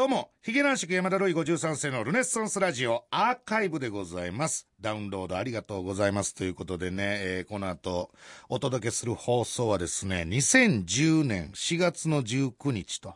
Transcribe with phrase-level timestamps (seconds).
[0.00, 4.66] どうも、ヒゲ男爵山田ロイ53世のルネッサンスラジオアーカイブでございます。
[4.80, 6.34] ダウンロードありがとうございます。
[6.34, 8.10] ということでね、えーこの後
[8.48, 13.12] お届けする放送はですね、2010年4月の19日と、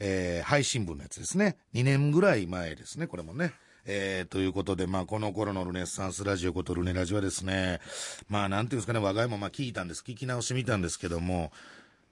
[0.00, 1.58] えー配信分のやつですね。
[1.74, 3.52] 2年ぐらい前ですね、これもね。
[3.84, 7.82] えーということで、まあ、この頃のルネッサンスラジオことルネラジオはですね、
[8.30, 11.52] まあ、なんていうんですかね、我が家もまあ聞いたんです、聞き直してみたんですけども、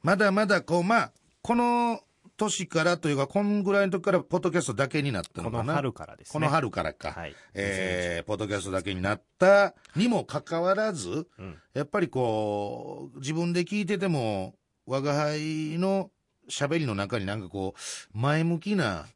[0.03, 2.03] まだまだこう、まあ、この
[2.41, 5.63] 年からというか、こんぐらいの時からポッドキャストだけになったのかな。
[5.63, 6.33] この春からですね。
[6.33, 7.13] この春からか。
[7.13, 14.55] はいえー、ポッドキャストだけになったにもかかわらず、うんやっぱりこう、自分で聞いてても、
[14.87, 16.11] 我が輩の
[16.49, 19.07] 喋りの中になんかこう、前向きな、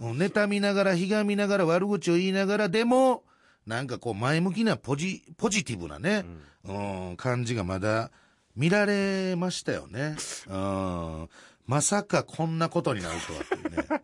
[0.00, 3.24] 妬みながら、ひがみながら、悪口を言いながら、でも、
[3.66, 6.24] なんかこう、前向きなポジ、ポジティブなね、
[6.64, 6.72] う
[7.12, 8.10] ん、感じがまだ
[8.56, 10.16] 見られましたよね。
[10.48, 11.28] うん。
[11.66, 14.00] まさかこんなことになるとはっていうね、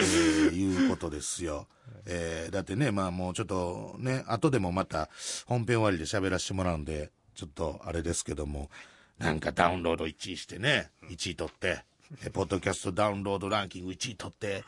[0.00, 1.66] えーいうことですよ。
[2.06, 5.08] えーだってね、まあもうちょっとね、後でもまた
[5.46, 8.70] 本編終わりで喋らせてもらうんで、ちょっとあれですけども、
[9.18, 11.84] なんかダウンロード1位してね、1位取って、
[12.24, 14.64] えポッドキャストダウンロードランキング1位取って、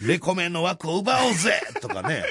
[0.00, 2.24] レコメンの枠を奪おうぜとかね、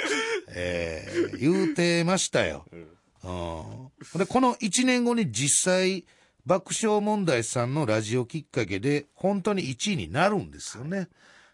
[0.49, 2.66] えー言うてましたよ。
[2.71, 6.05] うん、で、この1年後に実際、
[6.45, 11.08] 爆笑問題さんのラジオきっかけで、本当に1位になるんですよね。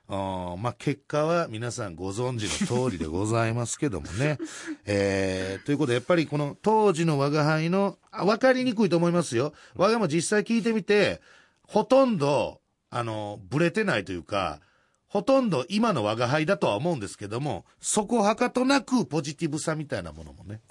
[0.09, 4.37] うんまあ、結果は皆さんご存知の通りでございますけどもね。
[4.85, 9.53] えー、ということで、やっぱりこの当時の我が輩の、あわかりにくいと思いますよ。
[9.75, 11.21] 我がも実際聞いてみて、
[11.63, 14.61] ほとんど、あの、ブレてないというか、
[15.07, 20.61] ほとんど今の我が輩だとは思うんですけども、そこはかとなくポジティブさみたいなものもね、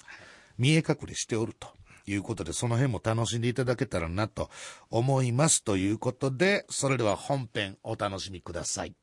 [0.56, 1.75] 見え隠れしておると
[2.06, 4.48] いうことで、その辺も楽しんでいただけたらなと
[4.90, 8.94] 思いますということで、それでは本編お楽しみください。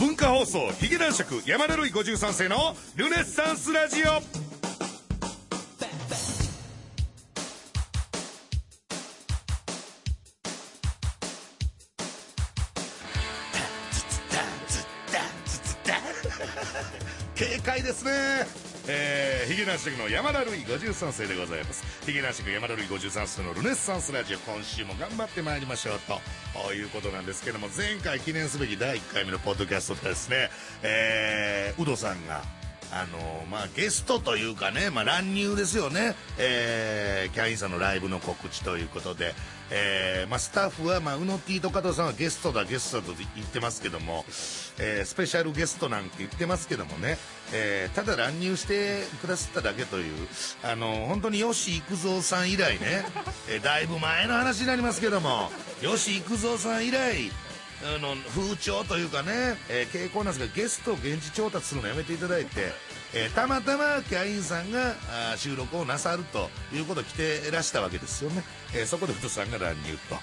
[0.00, 4.22] 文化放送ヒゲ男爵山田るい53世のルネッサンスラジオ
[17.36, 21.84] 軽快ですねえー、ヒゲ男爵の山田るい53世でございます。
[22.06, 26.00] ヒゲ男爵山田るい53世のルネッサンスラジオ今週も頑張ってまいりましょう
[26.54, 30.48] ということなんですけども前回記念すべき第1回目のポッドキャストでですね
[30.82, 32.42] えー、ウドさんが
[32.90, 39.34] あのまあ、ゲストというかね、まあ、乱入ですよね、えーキャインさんのライブの告知ということで、
[39.70, 44.24] えーまあ、スタッフは、まあ、うの T と加藤さんはゲストだゲストだと言ってますけども、
[44.78, 47.18] えースペシャルゲストなんて言ってますけどもね、
[47.52, 50.28] えーただ乱入してくださっただけという。
[50.62, 53.04] あの本当に吉幾三さん以来ね、
[53.50, 55.50] えーだいぶ前の話になりますけども。
[55.82, 57.30] 吉幾三さん以来
[57.84, 62.72] あの風潮というかね、えー傾向なんですがゲストを現地調達するのやめていただいて、
[63.14, 64.94] えーたまたまキャインさんが
[65.32, 68.42] あ収録をなさるということを着てらしたわけですよね、
[68.74, 70.16] えーそこでふとさんが乱入と。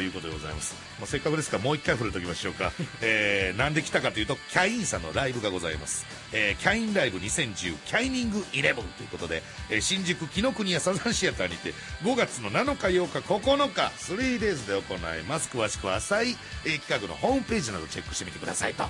[0.00, 0.74] いうことでございます。
[0.98, 15.48] もうせっかくですからもう一回触れておきましょうか、 えーなんで来たかというとキャインさんのライブがございます、えーキャインライブ2010キャイニングイレブンということで、えー新宿紀ノ国屋サザンシアターにて5月の7日8日9日 3days で行います。
[15.52, 18.74] 詳しくは浅い、えー企画のホームページなどチェックしてみてください。
[18.74, 18.88] と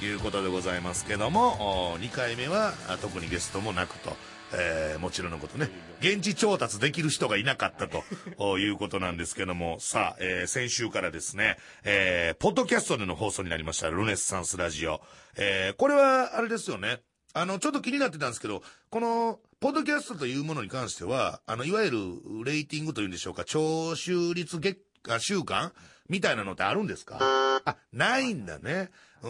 [0.00, 4.16] いうことでございますけども2回目はあ特にゲストもなくと。
[4.52, 5.70] えーもちろんのことね。
[6.00, 8.04] 現地調達できる人がいなかったと
[8.58, 9.78] いうことなんですけども。
[9.80, 15.02] さあ、えー先週からですね、えーポッドキャストでの放送になりましたルネッサンスラジオ、
[15.36, 17.00] えーこれはあれですよね。
[17.34, 21.98] あのちょっと気になってたんですけどこのポッドキャストというものに関してはあのいわゆる
[22.44, 24.78] レーティングというんでしょうか聴取率月
[25.20, 25.72] 週間？
[26.08, 27.18] みたいなのってあるんですか？
[27.20, 28.90] あないんだね。
[29.22, 29.28] う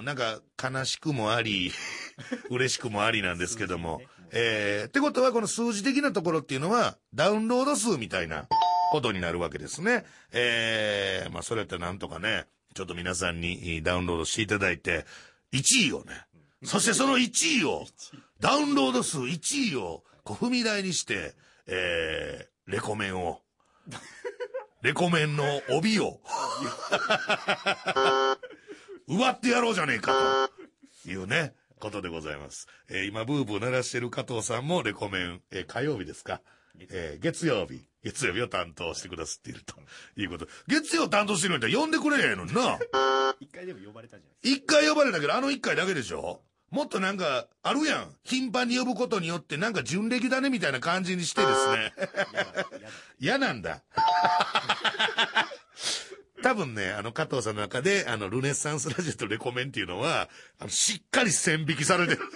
[0.00, 1.70] んなんか悲しくもあり
[2.50, 4.02] 嬉しくもありなんですけども、
[4.32, 8.46] えーってことはこの数字的なところっていうのはダウンロード数みたいな
[8.92, 10.04] ことになるわけですね。
[10.32, 15.04] えーまあそれやったらなんとかね、ちょっと皆さんにダウンロードしていただいて、
[15.52, 16.12] 1位をね、
[16.64, 17.84] そしてその1位を、
[18.40, 21.34] ダウンロード数1位をこう踏み台にして、
[21.66, 23.40] えーレコメンを、
[24.82, 26.20] レコメンの帯を、
[29.08, 30.50] 奪ってやろうじゃねえか
[31.02, 32.66] というね、ことでございます。
[32.88, 36.40] えー今、ブーブー鳴らしてる加藤さんもレコメン、えー火曜日ですか？
[36.90, 39.74] えー月曜日、月曜日を担当してくださっていると
[40.16, 40.46] いうこと。
[40.66, 42.78] 月曜担当してるんだったら呼んでくれりゃいいのにな。
[43.40, 46.42] 一回でも呼ばれたじゃない一回呼ばれたけど、あの一回だけでしょ？
[46.70, 48.14] もっとなんか、あるやん。
[48.24, 51.94] 頻繁に呼ぶことによって、なんか純歴だねみたいな感じにしてですね。
[53.18, 53.82] 嫌なんだ。
[56.42, 62.20] 多分ね、あの、加藤さんの中で、あの、ルネッサンスラジオとレコメンっていうのは、あの、しっかり線引きされてる。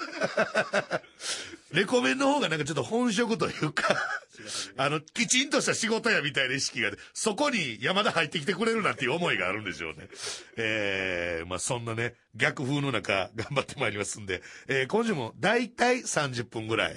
[1.73, 3.97] レコメンの方がなんかちょっと本職というか、
[4.77, 10.09] あの、きちんとした仕事やみたいな意識が、そこに山田入ってきてくれるなっていう思いがあるんでしょうね。
[10.57, 16.97] えー、まあそんなね、逆風の中、頑張ってまいりますんで、えー、今週も大体30分ぐらい。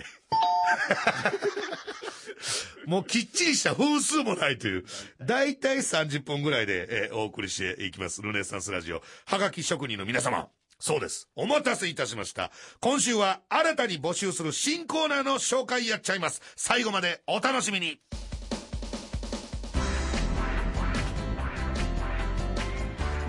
[2.88, 4.86] もうきっちりした分数もないという、
[5.22, 8.22] だいたい30分ぐらいで、えー、お送りしていきます。
[8.22, 9.02] ルネサンスラジオ。
[9.26, 10.48] はがき職人の皆様。
[10.80, 11.30] そうです。
[11.36, 12.52] お待たせいたしました。
[12.82, 16.42] 今週は新たに募集する新コーナーの紹介やっちゃいます。
[16.56, 18.00] 最後までお楽しみに。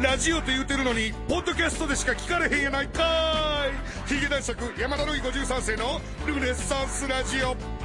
[0.03, 3.65] ラジオと言うてるのに、ポッドキャストでしか聞かれへんやないか
[4.07, 4.09] い。
[4.09, 7.76] ヒゲ男爵山田るい53世のルネサンスラジオ。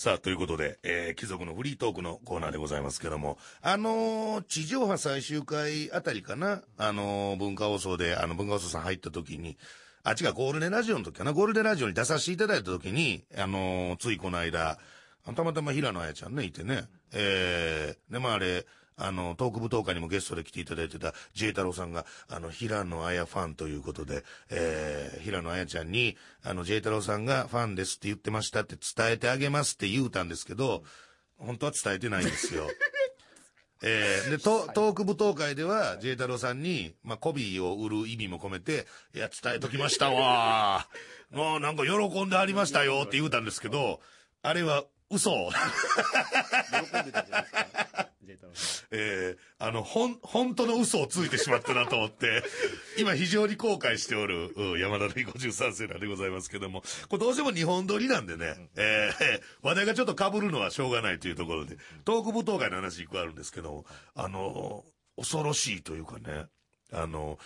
[0.00, 9.58] さあ、ということで、えー、貴族のフリートークのコーナーでございますけども、あのー、地上波最終回あたりかな、あのー、文化放送で、あの、文化放送さん入った時に、
[10.02, 14.78] あ、違う、ゴールデンラジオの時かな、ゴールデンラジオに出させていただいた時に、あのー、ついこの間、
[15.36, 18.64] たまたま平野綾ちゃんね、いてね、えー、で、まああれ、
[19.00, 30.84] あの、トーク舞踏会にもゲストで来ていただいてた J 太郎さんが、あの、平野綾ファンということで、えー、平野綾ちゃんに、あの、J 太郎さんがファンですって言ってましたって伝えてあげますって言うたんですけど、
[31.38, 32.68] 本当は伝えてないんですよ。
[33.82, 40.86] えー、で、トトーク舞踏会では、J 太郎さんに、まあ、コビーを売る意味も込めて、いや、伝えときましたわ
[41.30, 44.00] もうなんか喜んでありましたよって言うたんですけど、
[44.42, 45.30] あれは嘘。
[45.30, 47.52] 喜んでたじゃないです
[47.92, 48.09] か。
[48.90, 52.42] えー、あの、ほん、本当の嘘をついてしまったなと思って、
[52.98, 63.84] 今非常に後悔しておる、山田るい53世なんでございますけども、これどうしても日本撮りなんでね、うん、えー、話題がちょっと被るのはしょうがないというところで、トーク舞踏会の話一個あるんですけど、
[64.14, 64.84] あの、
[65.16, 66.46] 恐ろしいというかね、
[66.92, 67.38] あの、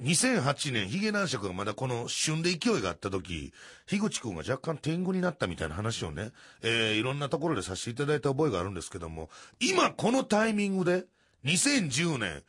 [0.00, 3.52] 2008年、ヒゲ男爵がまだこの旬で勢いがあった時、
[3.86, 6.32] 樋口くんが若干天狗になったみたいな話をね、
[6.62, 9.30] えー、いろんなところでさせていただいた覚えがあるんですけども、
[9.60, 11.04] 今このタイミングで、
[11.44, 12.42] 2010年、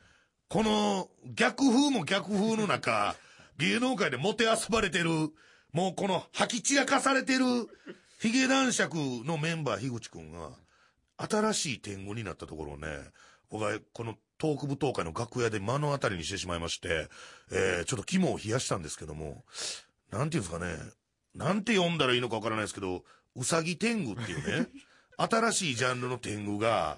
[0.49, 3.15] この逆風も逆風の中、
[3.57, 5.09] 芸能界でもてあそばれてる、
[5.71, 7.45] もうこの吐き散らかされてる、
[8.19, 10.51] ヒゲ男爵のメンバー樋口くんが、
[11.17, 12.87] 新しい天狗になったところをね、
[13.51, 17.09] 僕はこのトーク舞踏会の楽屋で目の当たりにしてしまいまして、
[17.51, 19.43] えー、ちょっと肝を冷やしたんですけども、
[20.09, 20.77] なんていうんですかね、
[21.35, 23.03] なんて読んだらいいのかわからないですけど、
[23.35, 24.67] うさぎ天狗っていうね、
[25.17, 26.97] 新しいジャンルの天狗が、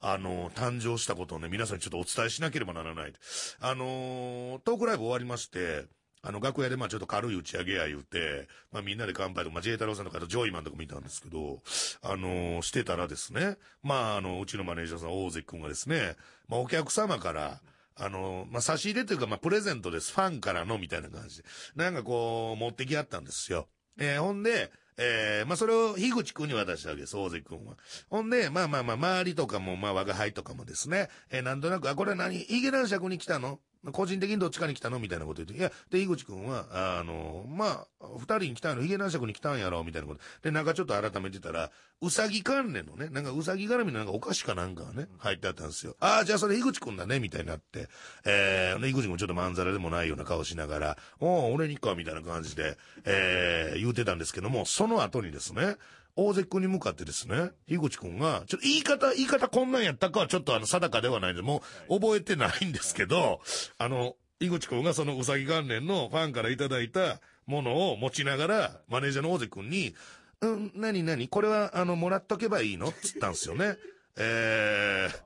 [0.00, 3.12] あの、誕生したことをね、皆さんにちょっとお伝えしなければならない。
[3.58, 5.86] あのー、トークライブ終わりまして、
[6.26, 11.60] あの、楽屋でまあちょっと軽い打ち上げや言うて、まあみんなで乾杯とか、まあ J 太郎さんとかとジョイマンとか見たんですけど、
[12.02, 16.16] あのー、してたらですね、まああの、うちのマネージャーさん、大関くんがですね、
[16.48, 17.60] まあお客様から、
[17.96, 20.12] あの、まあ、差し入れというか、まあ、プレゼントです。
[20.12, 21.44] ファンからの、みたいな感じで。
[21.76, 23.68] なんかこう、持ってきあったんですよ。
[24.00, 27.76] えー、ほんで、えー、まあ、それを樋口くんに渡したわけです、大関くんは。
[28.10, 33.60] ほんで、まあまあまあ、周りとかも、まあ、我が輩とかもですね、えー、なんとなく、あ、これは何ヒゲ男爵に来たの？
[33.92, 34.98] 個人的にどっちかに来たの？
[34.98, 36.66] みたいなこと言って、いや、で、井口くんは、
[36.98, 40.20] あの、まあ、二人に来たの、ヒゲ男爵に来たんやろ、みたいなこと。
[40.42, 41.70] で、なんかちょっと改めてたら、
[42.00, 45.96] うさぎ関連のね、なんかうさぎ絡みのなんかお菓子かなんかがね、入ってあったんですよ。
[46.00, 47.88] ああ、じゃあそれ井口くんだね、みたいになって、
[48.24, 55.76] えー、井口くんちょっとまんざらでもないような顔しながら、おお、俺にか、みたいな感じで、えー、言うてたんですけども、その後にですね、
[56.16, 63.40] 大関君に向かってですね、樋口君が、ちょっと言い方、言い方こんなんやったかはちょっとあの、定かではないんで、もう覚えてないんですけど、
[63.78, 69.94] あの、井口君がそのうさぎ関連のファンからいただいたものを持ちながら、マネージャーの大関君に、
[70.40, 72.88] うん、なになにこれは、あの、もらっとけばいいの？
[72.88, 73.76] っつったんですよね。
[74.16, 75.20] えー、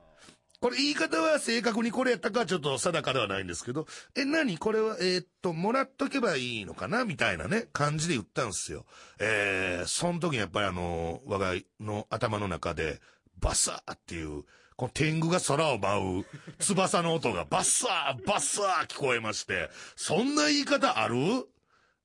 [0.61, 4.57] これ言い方は正確にこれやったかちょっと定かではないんですけど、え、何？
[4.57, 7.05] これは、えー、っと、もらっとけばいいのかな？
[7.05, 8.85] みたいなね、感じで言ったんですよ。
[9.19, 12.99] えー、その時にやっぱりあの、我がの頭の中で、
[13.39, 14.43] バサーっていう、
[14.75, 16.25] この天狗が空を舞う
[16.59, 21.15] 翼の音がバッサー、バッサー聞こえまして、そんな言い方ある？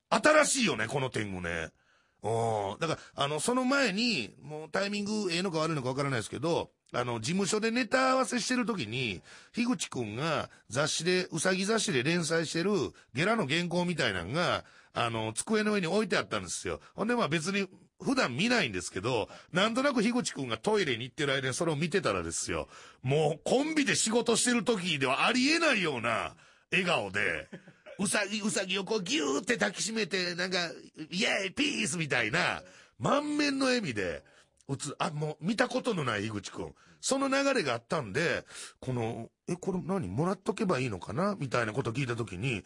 [0.09, 1.71] 新しいよね、この天狗ね。
[2.23, 2.79] うん。
[2.79, 9.21] だから、あの、その前に、もうタイミングええのか悪いのかわからないですけど、あの、事務所でネタ合わせしてる時に、
[9.53, 12.71] 樋口くんが雑誌で、うさぎ雑誌で連載してる
[13.13, 14.63] ゲラの原稿みたいなのが、
[14.93, 16.79] あの、机の上に置いてあったんですよ。
[16.95, 17.67] ほんでまあ別に
[18.01, 22.67] 普段見ないんですけど、なんとなく樋口くんがトイレに行ってる間にそれを見てたらですよ、
[23.03, 26.35] もうコンビで仕事してる時ではありえないような
[26.71, 27.47] 笑顔で、
[27.99, 30.57] うさぎ、うさぎをこうギューって抱きしめて、なんか、
[31.09, 32.61] イェーイピースみたいな、
[32.99, 34.23] 満面の笑みで、
[34.67, 36.73] 打つ、あ、もう見たことのない井口くん。
[37.01, 38.45] その流れがあったんで、
[38.79, 41.35] この、え、これ何もらっとけばいいのかな？
[41.39, 42.63] みたいなこと聞いたときに、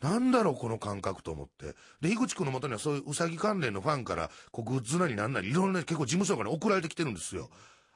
[0.00, 1.74] なんだろう、この感覚と思って。
[2.00, 7.50] で、樋口くんのもとにはそういううさぎ関連のファンから、こう、グッズなりなんなり、いろんな結構事務所から送られてきてるんですよ。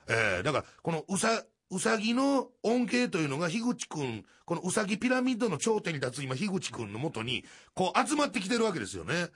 [0.09, 7.45] えー、だから、このうさ、うさぎの恩恵というのが、樋口くん、このうさぎピラミッドの頂点に立つ今、樋口くんのもとに、
[7.75, 9.29] こう集まってきてるわけですよね。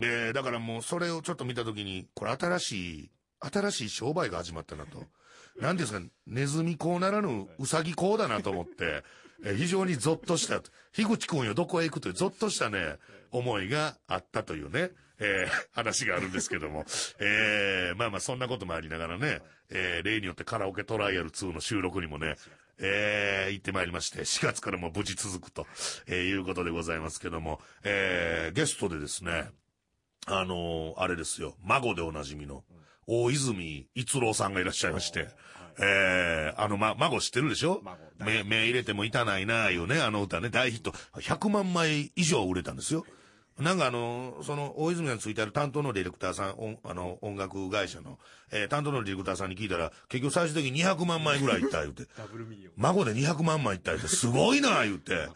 [0.00, 3.10] えー、だからもうそれをちょっと見たときに、これ新しい、
[3.52, 5.04] 新しい商売が始まったなと。
[5.60, 9.04] 何ですか、ネズミ講ならぬうさぎ講だなと思って、
[9.44, 10.62] え非常にゾッとした。
[10.92, 12.96] 樋口くんよ、どこへ行くというゾッとしたね、
[13.30, 16.84] 思いがあったというね、えー、話があるんですけども、
[17.18, 22.36] えー、まあまあそんなこともありながらね、えー、例によってカラオケトライアル2の収録にもね、
[22.78, 25.66] えー、行ってまいりまして、4月からも無事続くと、
[26.06, 29.50] えー、いうことでございますけども、えー、ゲストでですね、
[30.26, 32.64] あのー、あれですよ、孫でおなじみの、
[33.14, 35.28] 大泉逸郎さんがいらっしゃいまして、
[35.78, 37.82] えー、あの、ま、孫知ってるでしょ？
[38.18, 40.92] 目、目入れても痛ないないうね、あの歌ね、大ヒット。
[41.14, 43.04] 100万枚以上売れたんですよ。
[43.58, 48.18] なんかあの、その、大泉がついてある担当のディレクターさん、あの、音楽会社の、
[48.50, 52.06] えー、担当のディレクターさんに聞いたら、結局最終的に200万枚ぐらいいった言うて。
[52.76, 55.28] 孫で200万枚いった言うて、すごいな言うて。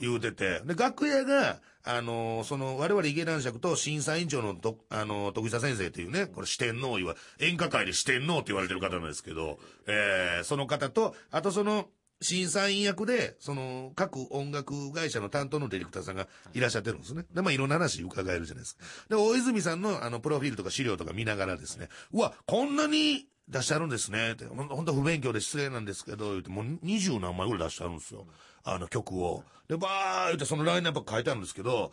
[0.00, 0.60] 言うてて。
[0.64, 11.88] で、楽屋が、あの、その、我々池男爵と審査委員長のと、あの、徳久先生というね、これ四天王言わ、演歌界で四天王って言われてる方なんですけど、えー、その方と、あとその、
[12.22, 17.24] 審査員役で、その、各音楽会社の担当のディレクターさんがいらっしゃってるんですね。
[17.34, 18.84] で、まあ、いろんな話伺えるじゃないですか。
[19.08, 28.26] で、大泉さんの、あの、プロフィールとか資料とか見ながらですね、うわ、こんなに出してあるんですね、って、ほんと不勉強で失礼なんですけど、言って、もう二十何枚ぐらい出してあるんですよ。
[28.64, 29.44] あの曲を。
[29.68, 31.92] で、ばー言ってそのラインナップ書いてあるんですけど、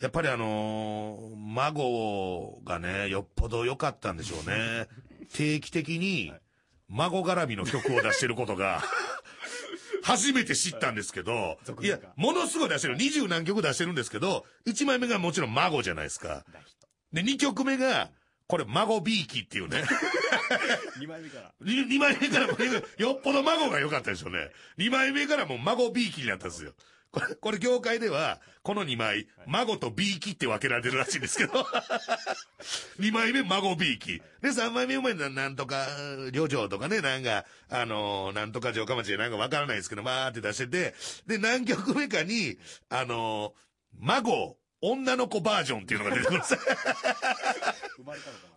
[0.00, 4.88] やっぱりあのー、孫がね、よっぽど良かったんでしょうね。
[5.32, 6.32] 定期的に、
[6.88, 8.82] 孫絡みの曲を出してることが、
[10.02, 12.96] 初めて知ったんですけど、いや、ものすごい出してる。
[12.96, 16.44] 二十何曲出してるんですけど、1枚目がもちろん孫じゃないですか。
[17.12, 18.10] で、2曲目が、
[18.46, 19.82] これ、孫ビーキっていうね。
[20.98, 21.52] 2枚目から。
[21.62, 22.46] 2, 枚目から
[22.98, 24.50] よっぽど孫が良かったでしょうね。
[24.78, 26.72] 2枚目からもう孫ビーキになったんですよ。
[27.12, 31.62] これ、これ業界では、この2枚、孫とビーキって分けられてるらしいんですけど、
[33.00, 34.22] 2枚目孫ビーキ。
[34.42, 35.86] で、3枚目お前なんとか、
[36.32, 40.94] 旅情とかね、なんか、あのー、なんとか城下町でなんか分からないですけど、まーって出してて、
[41.26, 42.58] で、何曲目かに、
[42.90, 46.54] あのー、孫、女の子バージョンっていうのが出てくるんです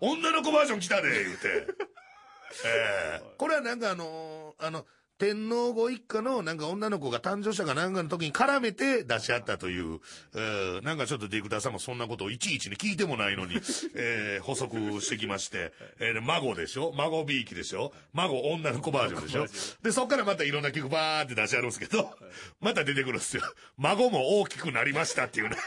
[0.01, 1.47] 女の子バージョン来たで、言うて。
[2.65, 3.21] ええ。
[3.23, 4.85] ー、これはなんかあのー、あの、
[5.19, 9.99] 天皇ご一家のなんか女の子が誕生したかなんかの時に絡めて出し合ったという、
[10.33, 13.55] えー、なんかちょっとディレクターさんもそんなことをいちいちに聞いてもないのに、
[13.95, 16.93] えー、補足してきまして、えー、孫でしょ？
[16.95, 17.91] 孫びいきでしょ？
[18.13, 19.45] 孫女の子バージョンでしょ？
[19.83, 22.17] で、そっからまたいろんな曲バーって出し合うんですけど、
[22.61, 23.43] また出てくるんですよ。
[23.75, 25.57] 孫も大きくなりましたっていうね。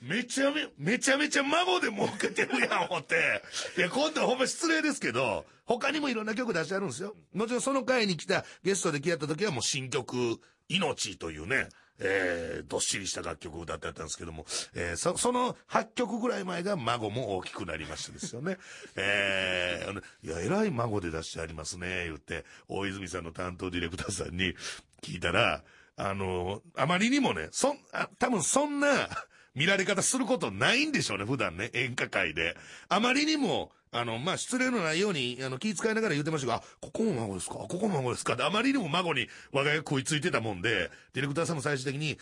[0.00, 3.42] めちゃめ、めちゃめちゃ孫で儲けてるやん、思って。
[3.76, 7.14] いや、今度はほんま失礼ですけど、他にもいろんな曲出してあるんですよ。
[7.32, 18.56] もちろんその回に来たゲストで来合った時はもう新曲、命というね、えー、どっしりした楽曲を歌ってやったんですけども、えー、そ、その8曲ぐらい前が孫も大きくなりましたですよね。
[18.96, 24.54] えー、いや、偉い孫で出してありますね、言って、大泉さんの担当ディレクターさんに
[25.02, 25.62] 聞いたら、
[25.96, 29.08] あの、あまりにもね、そん、あ、多分そんな、
[29.54, 32.56] 見られ方することないんでしょうね、普段ね、演歌界で。
[32.88, 37.54] あまりにも、あの、まあ、失礼のないように、あの、気遣いながら言ってましたが、あ、ここも孫ですか？
[37.54, 38.36] ここも孫ですか？
[38.40, 42.16] あまりにも孫に我が家食いついてたもんで、ディレクターさんも最終的に、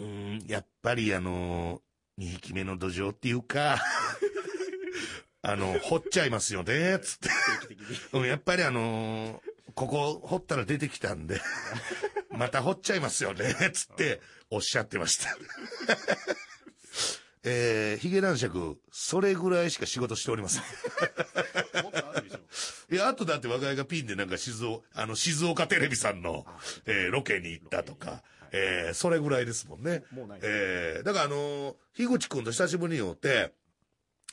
[0.00, 1.80] うん、やっぱりあの、
[2.18, 3.80] 2匹目の土壌っていうか、
[5.42, 7.28] あの、掘っちゃいますよね、つって。
[8.12, 9.40] うん、やっぱりあの
[9.74, 11.40] ここ掘ったら出てきたんで、
[12.30, 14.20] また掘っちゃいますよね、つって
[14.50, 15.36] おっしゃってました。
[17.44, 20.62] えー、ヒゲ男爵、それぐらいしか仕事しておりません。
[22.92, 26.46] いや、あとだって我が家がピンでなんか静岡、あの、静岡テレビさんの、
[26.86, 28.22] えー、ロケに行ったとか、
[28.52, 30.04] えー、それぐらいですもんね。
[30.12, 30.40] もうない。
[30.42, 33.52] えー、だからあのー、樋口くんと久しぶりに会って、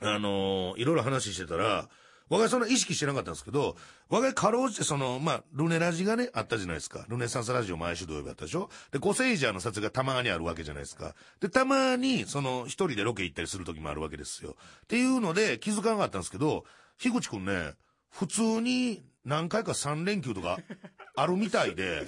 [0.02, 1.90] あのー、いろいろ話してたら、
[2.30, 3.76] 我が家そんな意識してなかったんですけど、
[4.10, 7.06] 我が家かろうじてその、まあ、ルネラジがね、あったじゃないですか。
[7.10, 8.70] ルネサンスラジオ毎週土曜日あったでしょ？
[8.92, 11.16] で、コセイジャーの撮影がたまにあるわけじゃないですか。
[11.40, 14.56] で、たまに、その、一人でロケ行ったりする時もあるわけですよ。
[14.84, 16.66] っていうので、気づかなかったんですけど、
[16.98, 17.74] 樋口くんね、
[18.12, 20.60] 普通に何回か3連休とか
[21.16, 22.06] あるみたいで、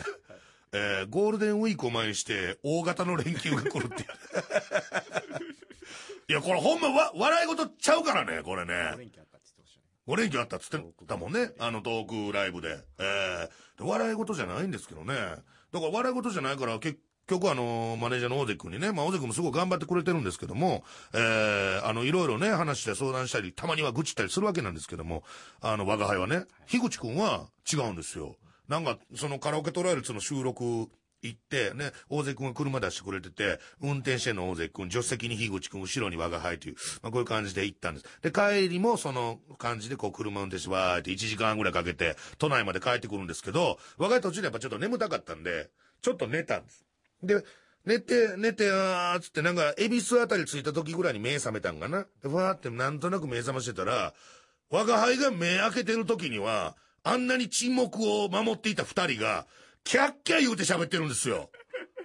[0.73, 4.09] えー、ゴールデンウィークを前にして大型の連休が来るっていう。
[6.29, 8.73] いや、これほんまわ、笑い事ちゃうからね、これね。
[10.11, 11.51] 5 5連休あったっつってたもんね。
[11.59, 12.79] あのトークライブで。
[12.99, 15.13] えー、笑い事じゃないんですけどね。
[15.15, 25.23] だから笑い事じゃないから結局あの、マネージャーの大関君にね、まあ大関君もすごい頑張ってくれてるんですけども、えー、あの、いろいろね、話して相談したり、たまには愚痴ったりするわけなんですけども、
[25.61, 28.35] あの、我が輩はね、樋口君は違うんですよ。
[28.67, 30.89] なんか、そのカラオケトライアルツの収録
[31.21, 38.05] 行って、ね、大関君が車出してくれてて、運転してんの大関君、助手席に樋口君、後ろに我が輩という、まあこういう感じで行ったんです。
[38.21, 45.69] で、帰りもその感じでこう車運転してわーって1時間ぐらいかけて、都内まで帰ってくるんですけど、我が輩途中でやっぱちょっと眠たかったんで、
[46.01, 46.85] ちょっと寝たんです。
[47.23, 47.43] で、
[47.85, 52.05] 寝て、寝て、あーつってなんか、恵比寿あたり着いた時ぐらいに目覚めたんかな。
[52.21, 54.13] で、わーってなんとなく目覚ましてたら、
[54.69, 59.47] 我が輩が目開けてる時には、あんなに沈黙を守っていた二人が、
[59.83, 61.49] キャッキャ言うて喋ってるんですよ。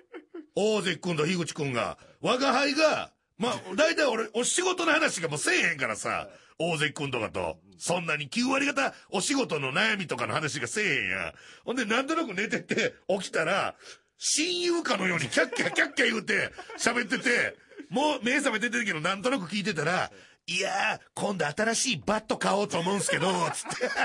[0.55, 1.99] 大関君と樋口君が。
[2.21, 6.29] 我が輩が、まあ、大体俺、お仕事の話がもうせえへんからさ、
[6.59, 7.59] 大関君とかと。
[7.79, 11.35] そんなに9割方お仕事の悩みとかの話がせえへんや。
[11.65, 13.77] ほんで、なんとなく寝てて、起きたら、
[14.19, 17.57] 親友かのようにキャッキャキャッキャ言うて喋ってて、
[17.91, 20.11] もう目覚めててるけどなんとなく聞いてたら、
[20.49, 23.89] いやー、今度新しいバット買おうと思うんすけど、つって。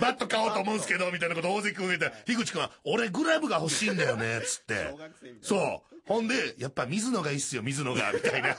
[0.00, 4.94] バット買おうと思うんすけど、みたいなこと大関君が言ったら、樋口君は、俺グラブが欲しいんだよね、つって。
[5.42, 5.96] そう。
[6.06, 8.56] ほんで、やっぱ水野がいいっすよ、水野が、みたいな。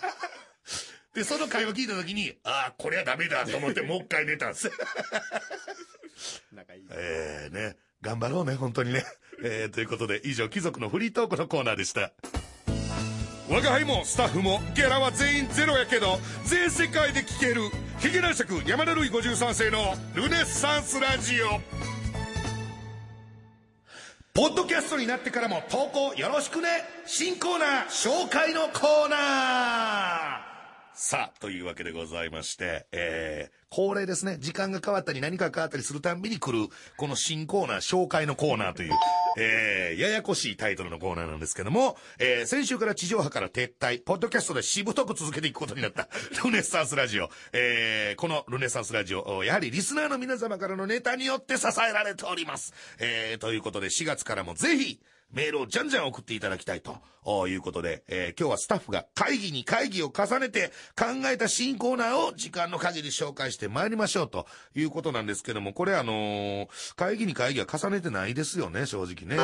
[1.15, 4.71] で、その会話聞いた時に、ああ、これはダメだと思ってもう一回寝たんです。
[6.51, 6.85] 仲いい。
[6.91, 7.75] ええー、ね。
[8.01, 9.03] 頑張ろうね、本当にね。
[9.43, 12.11] えー、ということで、以上、貴族のフリートークのコーナーでした。
[13.49, 17.61] 我が輩もスタッフもゲラは全員ゼロやけど全世界で聴ける。
[17.97, 21.59] ヒゲ男爵山田るい53世のルネッサンスラジオ。
[24.35, 26.67] ポッドキャストになってからも投稿よろしくね。
[27.07, 29.88] 新コーナー紹介のコーナー。
[31.09, 34.37] さあ、というわけでございまして、えー、恒例ですね。
[34.39, 38.93] 時間が変わったり何か変わったりするたんびに来る、この新コーナー、紹介のコーナーという、
[39.39, 46.09] えー、ややこしいタイトルのコーナーなんですけども、えー、先週から地上波から撤退、ポッドキャストでしぶとく続けていくことになった、
[46.45, 47.31] ルネッサンスラジオ。
[47.53, 52.71] えー、このルネッサンスラジオ、やはりリスナーの皆様からのネタによって支えられております。
[52.99, 54.99] えー、ということで4月からもぜひ、
[55.31, 56.97] メールをじゃんじゃん送っていただきたいと
[57.47, 69.41] いうことで、えー、今日はスタッフが会議に会議を重ねて考えた新コーナーを時間の限り紹介して参りましょうということなんですけども、これあのー、会議に会議は重ねてないですよね、正直ね。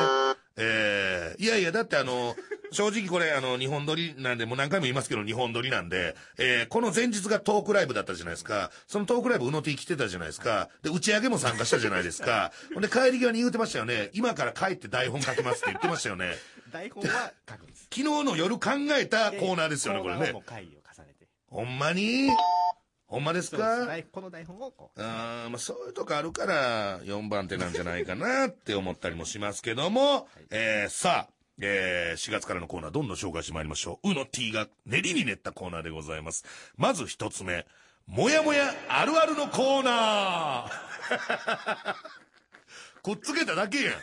[0.58, 2.34] えー、いやいや、だってあの、
[2.72, 8.70] 正直これあの、日本撮りなんで、もう何回も言いますけど、日本撮りなんで、えー、この前日がトークライブだったじゃないですか。
[8.86, 10.70] そのトークライブ、うのて来てたじゃないですか。
[10.82, 12.52] で、打ち上げも参加したじゃないですか。
[12.72, 14.10] ほんで、帰り際に言うてましたよね。
[14.14, 16.34] 今から帰って台本書きますって言ってましたよね。
[16.72, 17.82] 台本は書くんです。
[17.84, 20.34] 昨日の夜考えたコーナーですよね、これね。
[20.44, 21.26] 会議を重ねて。
[21.48, 22.28] ほんまに？
[23.06, 23.86] ほんまですか？
[24.10, 25.02] この台本をこう。
[25.02, 34.10] あまあそういうとこあるから、4番手なんじゃないかなって思ったりもしますけども、はい、えー、さあ、えー、4月からのコーナーどんどん紹介してまいりましょう。
[34.10, 36.44] うの T が練りに練ったコーナーでございます。
[36.76, 37.64] まず一つ目、
[38.06, 41.94] もやもやあるあるのコーナー
[43.02, 43.94] くっつけただけやん。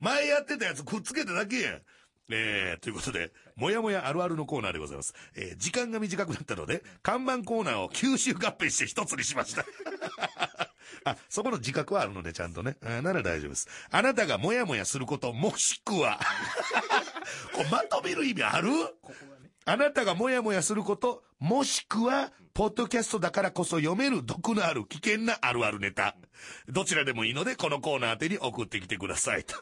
[0.00, 1.82] 前やってたやつくっつけただけやん。
[2.28, 5.14] えー、ということで、もやもやあるあるのコーナーでございます。
[5.36, 9.64] えー、時間が短くなったので、看板コーナーを吸収合併して一つにしました。
[11.04, 12.76] あ、そこの自覚はあるので、ちゃんとね。
[12.84, 13.68] あなら大丈夫です。
[13.90, 16.18] あなたがもやもやすること、もしくは
[17.54, 18.70] これまとめる意味ある？
[19.64, 26.16] あなたがもやもやすること、もしくは、ポッドキャストだからこそ読める毒のある危険なあるあるネタ。
[26.68, 29.56] どちらでもいいので、このコーナー宛てに送ってきてくださいと。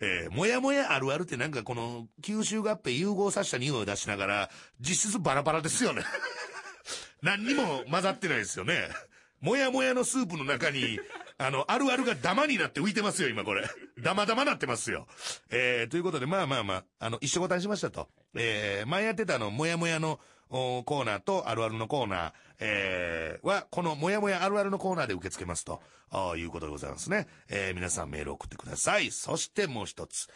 [0.00, 6.02] えー、もやもやあるあるってなんかこの、吸収合併融合させた匂いを出しながら、実質バラバラですよね。
[7.22, 8.88] 何にも混ざってないですよね。
[9.40, 10.98] もやもやのスープの中に、
[11.38, 13.68] あの、あるあるがダマになって浮いてますよ、今これ。
[14.00, 15.06] ダマダマなってますよ。
[15.50, 18.08] えー、ということで、まあまあまあ、あの、一緒ごたんしましたと。
[18.36, 25.82] えー、前やってたの、もやもやの、コーナーとあるあるのコーナー、えー、は、このもやもやあるあるのコーナーで受け付けますと、
[26.36, 27.26] いうことでございますね。
[27.48, 29.10] えー、皆さんメール送ってください。
[29.10, 30.28] そしてもう一つ。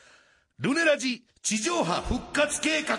[0.58, 2.98] ルネラジ地上波復活計画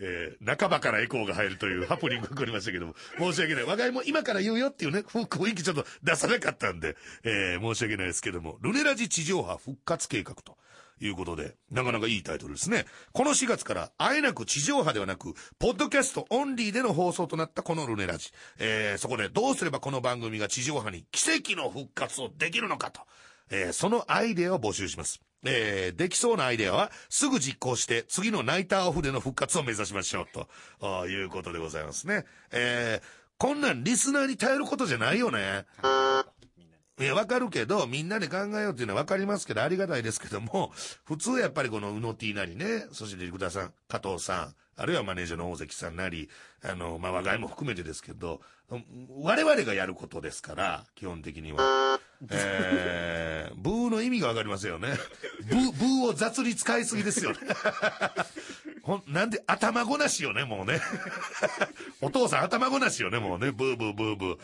[0.00, 3.64] えー、半ばからエコーが入るというハプニングが起こりましたけども、申し訳ない。
[3.64, 10.56] 我が家も今から言うよっていうね、雰囲気ちょっと出さなかったんで、えー、申し訳ないですけども、ルネラジ地上波復活計画と。
[11.00, 12.84] いうことで、なかなかいいタイトルですね。
[13.12, 18.30] この4月から、あえなく地上波ではなく、ポッドキャストオンリーでの放送となったこのルネラジ。
[18.58, 23.02] えー、そこでどうすればこの番組が地上波に奇跡の復活をできるのかと。
[23.50, 25.20] えー、そのアイデアを募集します。
[25.44, 30.26] えーできそうなアイデアはすぐ実行して次のナイターオフでの復活を目指しましょう
[30.80, 32.24] ということでございますね。
[32.52, 35.64] えーこんなんリスナーに頼ることじゃないよね。
[37.00, 40.72] いや、わかるけど、みんなで考えようっていうのはわかりますけど、ありがたいですけども、
[41.04, 46.28] 普通やっぱりこのうの T なりね、そして陸田さん、加藤さん、あるいはマネージャーの大関さんなり、
[46.64, 48.40] あの、まあ、我が家も含めてですけど、
[49.20, 52.00] 我々がやることですから、基本的には。
[52.30, 53.07] えー、
[54.18, 54.88] 味がわかりますよね。
[55.48, 57.38] ブー、ブーを雑に使いすぎですよね。
[58.82, 60.80] ほん、なんで頭ごなしよね、もうね。
[62.00, 63.50] お父さん頭ごなしよね、もうね。
[63.52, 64.38] ブーブーブーブー。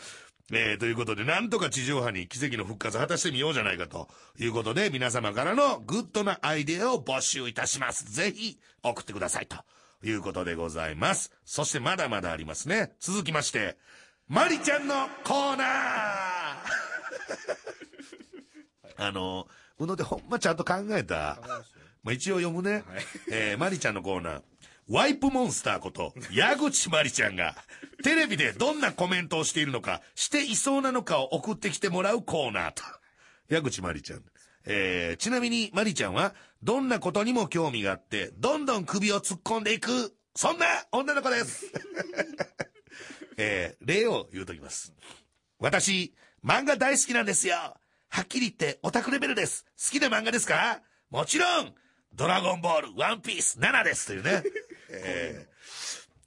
[0.53, 4.07] えー、ということで、なんとか地上波に奇跡の復活を果たしてみようじゃないかと
[4.37, 8.11] いうことで、皆様からのグッドなアイデアを募集いたします。
[8.13, 9.57] ぜひ送ってくださいと
[10.03, 11.31] いうことでございます。
[11.45, 12.93] そしてまだまだありますね。
[12.99, 13.77] 続きまして、
[14.27, 15.65] マリちゃんのコーナー
[18.97, 19.47] あの、
[19.79, 21.39] うのでほんまちゃんと考えた。
[22.03, 22.83] まあ、一応読むね。
[23.31, 24.41] えー、マリちゃんのコーナー。
[24.87, 27.55] ワイプモンスターこと、矢口まりちゃんが、
[28.03, 32.83] テレビでどんなコメントをしているのか、していそうなのかを送ってきてもらうコーナーと。
[33.49, 34.23] 矢口まりちゃん。
[34.67, 41.71] えー、ちなみにまりちゃんは、どんなことにも興味があって、どんどん首を突っ込んでいく、そんな女の子です。
[43.37, 44.93] えー、例を言うときます。
[45.57, 47.75] 私、漫画大好きなんですよ。
[48.15, 49.65] はっきり言ってオタクレベルです。
[49.91, 50.79] 好きな漫画ですか？
[51.11, 51.73] もちろん、
[52.13, 54.41] ドラゴンボール、ワンピース、7ですというね。
[54.89, 55.45] え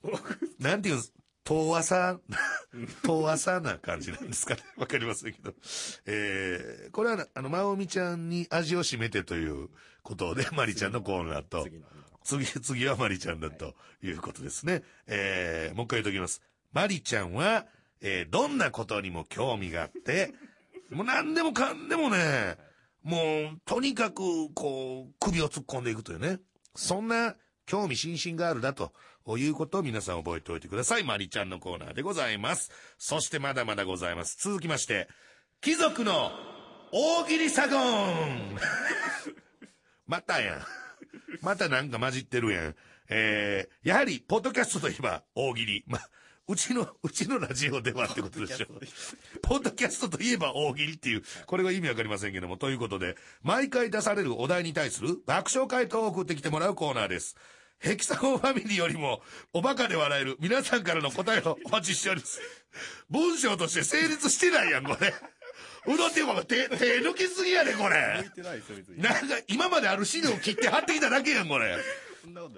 [0.04, 2.20] ー、なんていうんです遠浅、
[3.06, 4.62] 遠浅な感じなんですかね？
[4.76, 5.54] わかりませんけど。
[6.04, 9.70] えー、これは、あの、まおみちゃんに味を占めてという
[10.02, 11.86] ことで、まりちゃんのコーナーと、次の。
[12.22, 14.82] 次、次はマリちゃんだということですね。
[15.06, 16.42] えー、もう一回言っときます。
[16.70, 17.66] マリちゃんは、
[18.02, 20.34] えー、どんなことにも興味があって、
[20.90, 22.56] もう何でもかんでもね、
[23.02, 26.40] もう、とにかく、こう、首を突っ込んでいくというね。
[26.74, 27.34] そんな
[27.66, 28.92] 興味津々があるだと
[29.36, 31.04] いうことを皆さん覚えておいてください。
[31.04, 32.70] マリちゃんのコーナーでございます。
[32.98, 34.36] そしてまだまだございます。
[34.40, 35.08] 続きまして、
[35.60, 36.30] 貴族の
[36.92, 38.58] 大喜利サゴン
[40.06, 40.62] またやん。
[41.42, 42.76] またなんか混じってるやん。
[43.10, 45.84] えー、やはり、ポッドキャストといえば大喜利。
[45.86, 45.98] ま、
[46.48, 48.66] うちの、うちのラジオではってことでしょ。
[49.42, 57.36] ポッドキャストといえば大喜利っていう、これが意味わかりませんけども、ということで、毎回出されるお題に対する爆笑回答を送ってきてもらうコーナーです。
[57.80, 62.40] ヘキサゴンファミリーよりも、おバカで笑える皆さんからの答えをお待ちしております。
[63.10, 65.14] 文章として成立してないやん、これ。
[65.86, 68.30] うどっていうか、手、手抜きすぎやで、これ向い。
[68.30, 69.02] てないですよ、別に。
[69.02, 71.76] なんか、今まである資料を切って貼ってきただけやん、これ。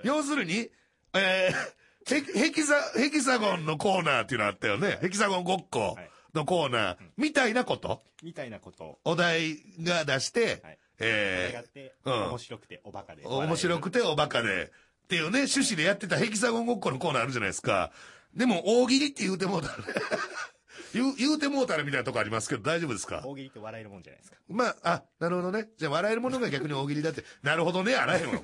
[0.04, 0.70] 要するに、
[1.12, 4.98] えー、ヘキヘキサ、ヘキサゴンのコーナーっていうのあったよね。
[5.00, 5.96] ヘキサゴンごっこ
[6.34, 8.98] のコーナー、みたいなこと、みたいなことを。
[9.04, 13.22] お題が出して、はいえやって、うん面白くておバカで。
[13.24, 14.70] ー、面白くておバカで、
[15.04, 17.90] っていうね、趣旨でやってたヘキサゴンごっこのコーナーあるじゃないですか。
[18.34, 19.84] でも、大喜利って言うてもうたらね、
[20.94, 23.22] 言う、言うてもうたらみたいなとこありますけど、大丈夫ですか？
[23.24, 24.36] 大喜利って笑えるもんじゃないですか。
[24.48, 25.68] まあ、あ、なるほどね。
[25.78, 27.24] じゃあ、笑えるものが逆に大喜利だって。
[27.42, 28.40] なるほどね、あらへんわ。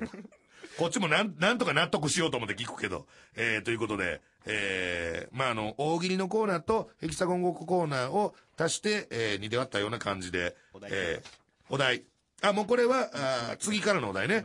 [0.79, 3.07] こっちもなん、なんとか納得しようと思って聞くけど。
[3.35, 12.05] えー、ということで、えー、まあ、あの、大喜利のコーナーとヘキサゴンごっこコーナーを足して、えー、に出会ったような感じで、お題えー、お題。
[12.43, 14.45] あ、もうこれは、あー次からのお題ね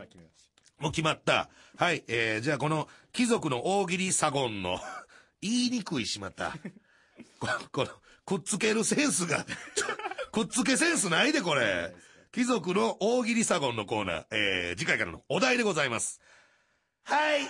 [0.78, 1.50] もう決まった。
[1.76, 4.80] はい、えー、じゃあこの貴族の大喜利サゴンの
[5.42, 6.54] 言いにくいしまた。
[7.38, 7.90] ここの、
[8.24, 9.44] くっつけるセンスが、
[10.32, 11.94] くっつけセンスないでこれ。
[12.32, 16.18] 貴族の大喜利サゴンのコーナー、えー、次回からのお題でございます。
[17.04, 17.42] はい、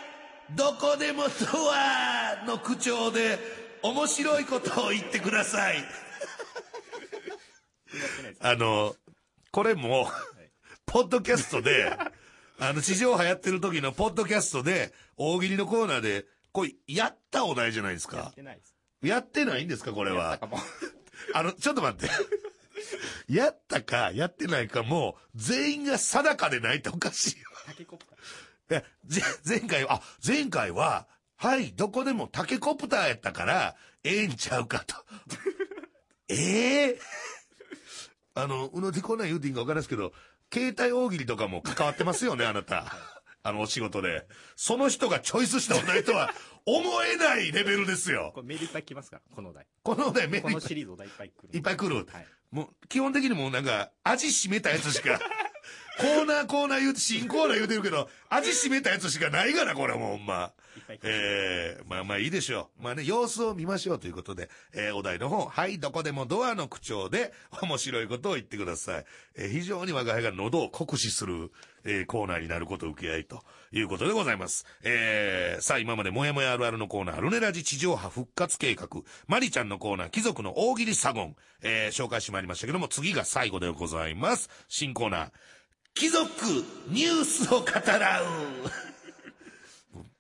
[0.57, 1.29] どこでもド
[1.73, 3.39] アの口調で
[3.85, 5.85] 面白いことを言ってください。
[8.41, 8.97] あの、
[9.53, 10.11] これも、
[10.85, 11.97] ポッドキャストで、
[12.59, 18.33] あの、地上波やってる時のポッドキャストで、大喜利のコーナーで、これ、やったお題じゃないですやっか。
[18.33, 18.75] てないです。
[19.01, 20.41] やってないんですか、これは。
[21.35, 22.13] あの、ちょっと待って。
[23.29, 27.49] やったか、やってないか、もう、全員が定かでないっておかしいよ。
[27.67, 28.85] タケコプター。
[29.47, 34.95] 前回は、あ、前回は、はい、どこでもタケコプターやったから、ええんちゃうかと。
[36.29, 37.01] ええ？
[38.35, 40.13] あの、うのでこんなん言うていいんか分からんですけど、
[40.53, 42.95] 携帯大喜利とかも関わってますよね、あなた。
[43.43, 44.27] あの、お仕事で。
[44.55, 46.33] その人がチョイスしたお題とは、
[46.65, 48.31] 思えないレベルですよ。
[48.35, 49.67] これメールいっぱい来ますから、このお題。
[49.83, 51.49] このお題メーこルいっぱいのシリーズお題いっぱい来る。
[51.53, 51.97] いっぱい来る。
[51.97, 52.27] はい。
[52.53, 55.19] もう、基本的にもうなんか、味しめたやつしか、
[55.99, 60.53] コーナーコーナー言うて、新コーナー言うてるけど、味しめたやつしかないがな、これもうほんま。
[60.91, 62.83] いっぱいえー、まあまあいいでしょう。
[62.83, 69.05] まあね、様子を見ましょうということで、えー、お題の方、はい、どこでもドアの口調で面白いことを言ってください。
[69.37, 71.51] えー、非常に我が輩が喉を酷使する、
[71.85, 73.43] えー、コーナーになることを受け合いと
[73.73, 74.67] いうことでございます。
[74.83, 78.89] えー、さあ今までもやもやあるあるのコーナー、ルネラジ地上波復活計画、
[79.27, 84.51] マリちゃんのコーナー、貴族の大喜利サゴン、えー、紹介してまいりましたけども、次が最後でございます。
[84.69, 85.31] 新コーナー、
[85.95, 86.31] 貴族
[86.89, 88.92] ニュースを語らう。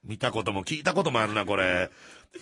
[0.04, 1.90] 見たことも聞いたこともあるな、これ。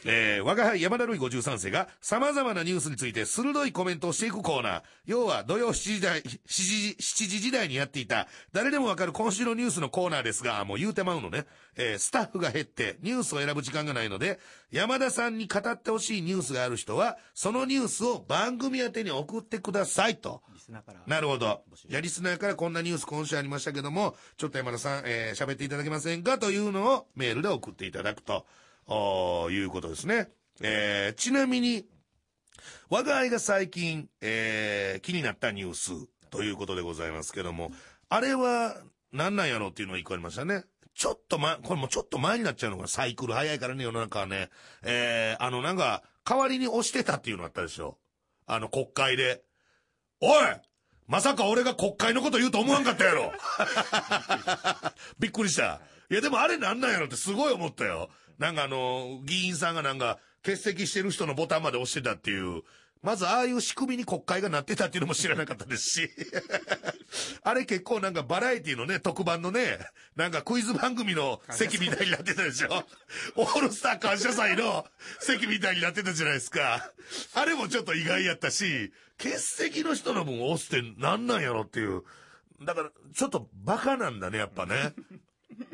[0.05, 4.83] えー、我が輩山田るい53世が様々なニュースについて鋭いコメントをしていくコーナー。
[5.07, 11.47] 要は土曜7時台、7時、7時時代にやっていた誰でもわかる今週のニュースのコーナーですが、もう言うてまうのね。
[11.77, 14.39] えー、スタッフが減ってニュースを選ぶ時間がないので、
[14.71, 20.43] 山田さんに語ってほしいニュースがある人は、そのニュースを番組宛てに送ってくださいと。
[20.55, 21.01] リスナーから。
[21.07, 26.39] なるほどや、リスナーからこんなニュース今週ありましたけども、ちょっと山田さん、えー喋っていただけませんか？
[26.39, 28.47] というのをメールで送っていただくと、
[28.95, 30.29] いうことですね。
[30.63, 31.87] えーちなみに、
[32.89, 37.73] 我が輩が最近、えー気になったニュースということでございますけども、
[38.09, 38.77] あれは
[39.13, 40.65] 何なんやろっていうのが一個ありましたね。
[40.95, 42.89] ちょっと前、これもちょっと前になっちゃうのか。
[42.89, 44.51] サイクル早いからね、世の中はね。
[44.83, 47.99] えーあの、なんか、代わりに押してたっていうのあったでしょ。
[48.47, 49.43] あの、国会で。
[50.21, 50.31] おい
[51.07, 53.33] まさか俺が国会のこと言うと思わんかったやろ
[55.19, 55.81] びっくりした。
[56.09, 58.11] いやでもあれなんなんやろってすごい思ったよ。
[58.41, 62.63] なんかあの、議員さんがなんか欠席してる人のボタンまで押してたっていう。
[63.03, 66.11] まずああいう仕組みに国会がなってたっていうのも知らなかったですし。
[67.45, 69.79] あれ結構なんかバラエティのね、特番のね、
[70.17, 72.87] なんかクイズ番組の席みたいになってたでしょ
[73.37, 74.87] オールスター感謝祭の
[75.21, 76.93] 席みたいになってたじゃないですか。
[77.35, 82.03] あれもちょっと意外やったし、欠席の人の分押すってなんなんやろっていう。
[82.63, 84.95] だから、ちょっとバカなんだね、やっぱね。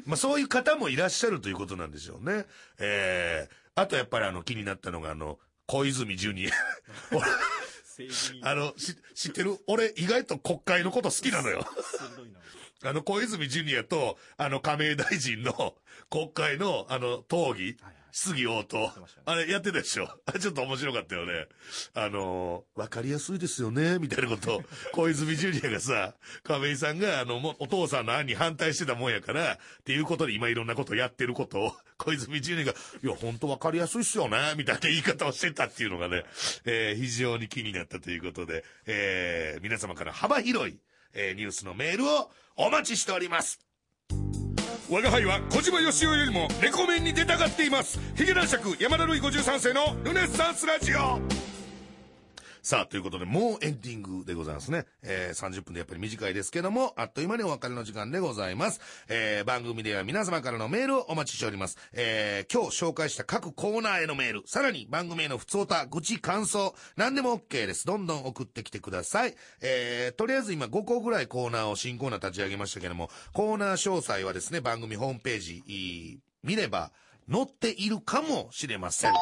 [0.06, 2.46] まあそういう方もいらっしゃるということなんでしょうね。
[2.78, 6.50] えー、あとやっぱりあの気になったのがあの、小泉ジュニア。
[8.42, 9.58] あの、し知ってる？
[9.66, 11.66] 俺意外と国会のこと好きなのよ。
[12.84, 15.74] あの、小泉ジュニアと、あの、亀井大臣の
[16.10, 18.92] 国会の、あの、討議はいはい、質疑応答。
[19.26, 20.08] あれやってたでしょ？
[20.40, 21.46] ちょっと面白かったよね。
[21.94, 36.24] あの、わかりやすいですよね、みたいなことを、 小泉ジュニアがさ、亀井さんが、あの、もうお父さんの案に反対してたもんやから、っていうことで今いろんなことやってることを、 小泉ジュニアが、いや、本当わかりやすいっすよね、みたいな言い方をしてたっていうのがね、
[36.64, 40.78] えー非常に気になったということで、えー皆様から幅広い、
[41.12, 43.58] えーニュースのメールをお待ちしております。
[44.88, 47.98] 我が輩は小島よしおよりもレコメンに出たがっています。
[48.14, 51.55] ヒゲ男爵山田るい53世のルネッサンスラジオ。
[52.66, 54.86] さあ、ということで、もうエンディングでございますね。
[55.04, 58.80] えー、30分でやっぱり短いですけども、あっという間にお別れの時間でございます。
[59.08, 61.78] えー、番組では皆様からのメールをお待ちしております。
[61.92, 67.86] えー、今日紹介した各コーナーへのメール、さらに番組への普通歌、愚痴、感想、何でも OK です。
[67.86, 69.36] どんどん送ってきてください。
[69.60, 75.72] えー、とりあえず今5個ぐらいコーナーを新コーナー立ち上げましたけども、コーナー詳細はですね、番組ホームページ、い
[76.14, 76.90] い見れば、
[77.30, 79.18] 載っているかもしれませんと。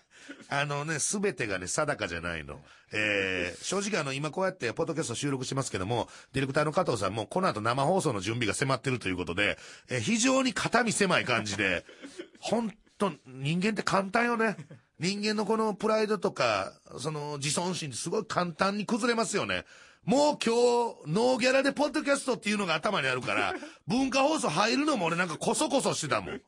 [0.48, 2.60] あのね、すべてがね、定かじゃないの。
[2.92, 9.58] えー、正直あの、今こうやってポッドキャスト収録してますけども、ディレクターの加藤さんもこの後生放送の準備が迫ってるということで、
[9.90, 11.84] えー非常に肩身狭い感じで、
[12.38, 14.56] ほんと、人間って簡単よね。
[14.98, 19.64] 人間のこのプライドとか、その自尊心ってすごい簡単に崩れますよね。
[20.04, 23.54] もう今日、ノーギャラでポッドキャストっていうのが頭にあるから、
[23.88, 26.40] 文化放送入るのも俺なんかコソコソしてたもん。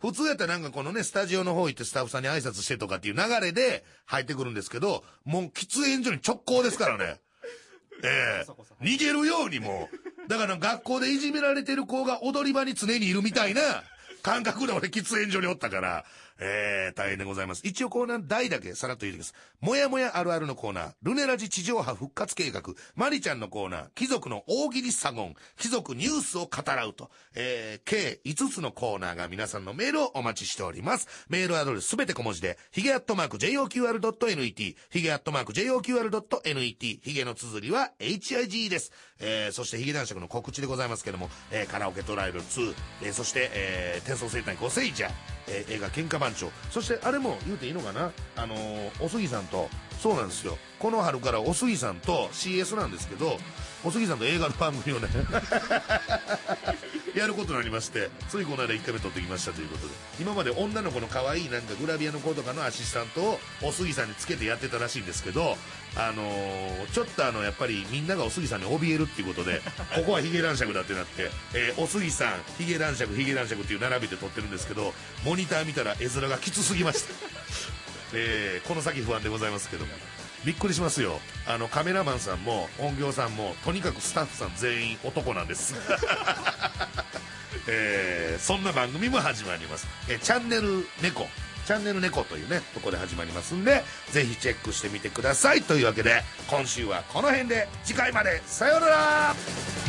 [0.00, 7.20] 普通やったらなんかこのね、スタジオの方行ってスタッフさんに挨拶してとかっていう流れで入ってくるんですけど、もう喫煙所に直行ですからね。
[8.02, 10.28] ええそこそこ逃げるようにもう。
[10.28, 13.60] だから学校でいじめられてる子が踊り場に常にいるみたいな
[14.22, 16.04] 感覚で俺喫煙所におったから、
[16.40, 17.60] ええ大変でございます。
[17.64, 19.34] 一応コーナー題だけさらっと言うてきます。
[19.60, 22.62] もやもやあるあるのコーナー、ルネラジ地上波復活計画、
[22.96, 31.26] マリちゃんのコーナー、貴族の大喜利サゴン、貴族ニュースを語らうと、えー、計5つのコーナーが皆さんのメールをお待ちしております。
[31.28, 38.92] メールアドレスすべて小文字で、ヒゲアットマーク JOQR.net、ヒゲアットマーク JOQR.net、ヒゲの綴りは HIG です。
[39.18, 45.10] えー、そしてヒゲ男爵の告知でございますけども、えー、カラオケトライアル2、えー、そして、えー、天創生態5世者、
[45.50, 48.12] えー、映画喧嘩番長、そしてあれも言うていいのかな？
[48.36, 49.68] あのーおすぎさんと。
[50.00, 50.56] そうなんですよ。
[50.78, 53.36] この春からおすぎさんと CS なんですけど
[53.84, 55.08] おすぎさんと映画の番組をね。
[57.14, 65.56] やることになりましてついこの間1回目撮ってきましたということで今まで女の子の可愛いなんかグラビアの子とかのアシスタントをおすぎさんにつけてやってたらしいんですけど
[65.96, 69.60] あのーちょっとあのやっぱりみんながおすぎさんに怯えるっていうことで
[69.94, 74.92] ここはヒゲ男爵だってなって、えーおすぎさんヒゲ男爵ヒゲ男爵っていう並びで撮ってるんですけど
[75.24, 77.10] モニター見たら絵面がきつすぎました。
[78.14, 79.92] えーこの先不安でございますけども
[80.44, 81.20] びっくりしますよ。
[81.46, 85.74] あのカメラマンさんも音響さんもとにかくスタッフさん全員男なんです。
[87.68, 91.28] えーそんな番組も始まります、えチャンネル猫。
[91.66, 95.62] チャンネル猫というねとこで始まりますんでぜひチェックしてみてください。
[95.62, 98.42] というわけで今週はこの辺で次回まで。
[98.46, 99.79] さようなら。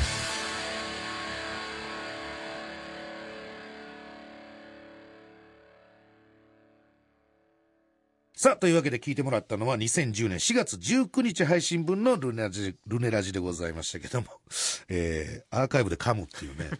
[8.41, 14.25] さあ、というわけで聞いてもらったのは2010年4月19日配信分のルネラジ、ルネラジでございましたけども、
[14.89, 16.71] えー、アーカイブで噛むっていうね、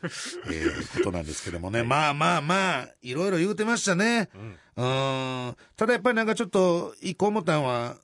[0.48, 4.32] えー、ことなんですけどもね、まあまあまあ、いろいろ言うてましたね。
[4.76, 7.98] うん、ただやっぱりなんかちょっと、一個思ったのは、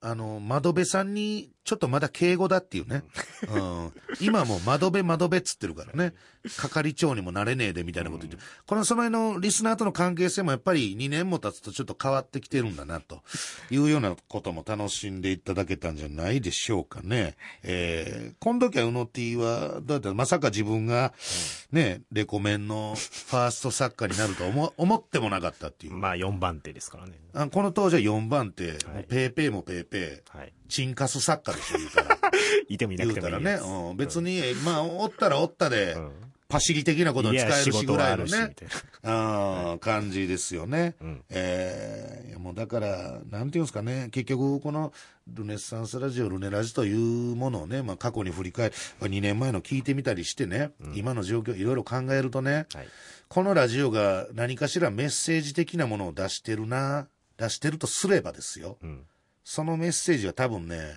[0.00, 3.04] あの、窓辺さんに、ちょっとまだ敬語だっていうね。
[3.48, 3.92] うん。
[4.20, 6.12] 今もう窓辺窓辺っつってるからね。
[6.58, 8.42] 係長にもなれねえでみたいなこと言って。
[8.66, 13.22] このその辺のリスナーとの関係性もやっぱり2年も経つとちょっと変わってきてるんだな、と
[13.70, 17.36] いうようなことも楽しんでいただけたんじゃないでしょうかね。
[17.62, 21.12] えー、この時はうの T は、どうやったらまさか自分が、
[21.70, 25.94] ね、レコメンのファースト作家になるとは思 思ってもなかったっていう。
[25.94, 27.20] まあ4番手ですからね。
[27.34, 30.52] あこの当時は4番手、はいもうペーペーもペーペー、はい。
[30.72, 32.18] チンカス作家でしょ、言うたら。
[32.68, 33.64] いてもいなくてもいいです。
[33.64, 36.12] うん、別に、まあ、おったらおったで、うん
[36.48, 38.54] パシリ的なことを使えるしぐらいのね
[39.02, 40.96] あー感じですよね。
[41.00, 44.92] うんえーもうだから、なんていうんですかね、結局、この
[45.28, 52.88] ルネッサンスラジオ、ルネラジというものをね、まあ、過去に振り返り、2年前の聞いてみたりしてね、今の状況、いろいろ考えるとね、はい。
[53.28, 57.06] このラジオが何かしらメッセージ的なものを出してるな、
[57.36, 58.76] 出してるとすればですよ。
[58.82, 59.06] うん。
[59.44, 60.96] そのメッセージは多分ね、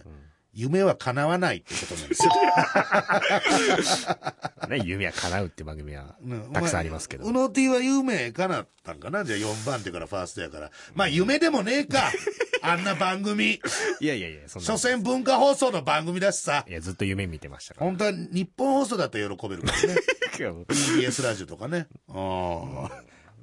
[0.54, 2.32] 夢は叶わないってことなんですよ。
[4.70, 7.32] ね、夢は叶うって番組はうんたくさんありますけどう。
[7.32, 9.24] の T は夢叶ったんかな？
[9.26, 10.72] じゃあ4番手からファーストやから。
[10.94, 12.12] まあ夢でもねえか。
[12.62, 13.60] あんな番組。
[14.00, 14.66] いやいやいや、そんな。
[14.66, 16.72] 所詮文化放送の番組だしさい。
[16.72, 17.86] や、ずっと夢見てましたから。
[17.86, 19.96] 本当は日本放送だったら喜べるからね。
[20.36, 21.88] TBS ラジオとかね。
[22.08, 22.16] うん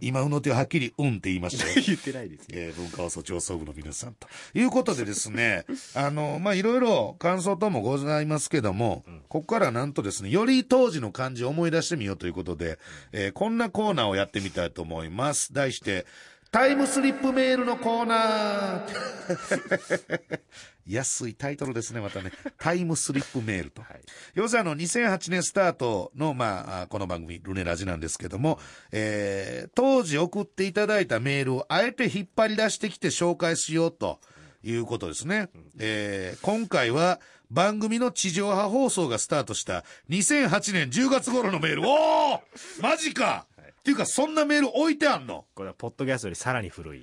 [0.03, 1.75] 今、うの T ははっきり、うんって言いましたよ。
[1.87, 2.47] 言ってないですよ。
[2.53, 4.29] えー文化放送上層部の皆さんと。
[4.55, 12.79] いうことでですね、 あの、まあ、いろいろ感想等もございますけども、ここからなんとですね、より当時の感じを思い出してみようということで、
[13.13, 15.53] えーこんなコーナーをやってみたいと思います。
[15.53, 16.07] 題して、
[16.53, 20.41] タイムスリップメールのコーナー
[20.87, 22.31] 安いタイトルですね、またね。
[22.59, 23.81] タイムスリップメールと。
[23.81, 24.03] はい。
[24.35, 28.61] 要するにあの、2008年スタートの、まああ、この番組、ルネラジなんですけども、
[28.91, 34.21] えー、当時送っていただいたメールをあえて引っ張り出してきて紹介しようと
[34.63, 35.49] いうことですね。
[35.79, 37.19] えー、今回は
[37.51, 41.83] 番組の地上波放送がスタートした2008年10月頃のメール。
[41.89, 42.41] おー
[42.83, 43.47] マジか、
[43.83, 45.45] っていうか、そんなメール置いてあんの？
[45.57, 47.03] これはポッドキャストよりさらに古い。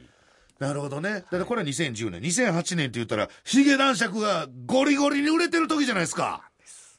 [0.59, 1.13] なるほどね。
[1.13, 2.21] だからこれは2010年。
[2.21, 6.49] 2008年って言ったら、ヒゲ男爵がゴリゴリに売れてる時じゃないですか。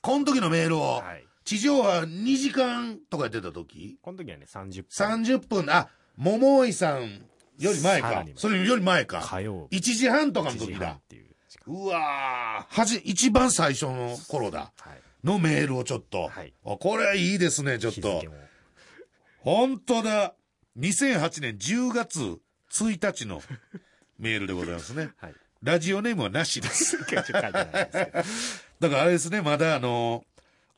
[0.02, 1.24] この時のメールを、はい。
[1.44, 3.96] 地上波2時間とかやってた時？
[4.02, 5.60] この時はね、30分。
[5.60, 5.88] 30分、あ、
[6.18, 7.22] 桃井さん
[7.58, 9.20] より前かそれより前か。
[9.20, 9.78] 火曜日。
[9.78, 10.98] 1時半とかの1時時だ。
[11.66, 11.72] う。
[11.72, 14.72] うわーはじ、一番最初の頃だ。
[14.78, 15.26] はい。
[15.26, 16.28] のメールをちょっと。
[16.28, 18.22] はいあこれはいいですね、ちょっと。
[19.42, 20.34] 本当だ。
[20.78, 22.38] 2008年10月
[22.72, 23.42] 1日の
[24.18, 25.10] メールでございますね。
[25.18, 25.34] はい。
[25.62, 26.98] ラジオネームはなしです。
[27.10, 27.36] だか
[28.80, 30.24] らあれですね、まだあの、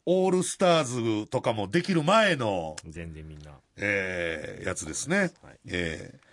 [0.06, 3.52] オールスターズとかもできる前の、全然みんな。
[3.76, 5.32] えーやつですね。
[5.42, 6.32] はいえー